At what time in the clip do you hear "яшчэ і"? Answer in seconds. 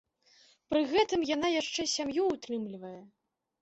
1.61-1.93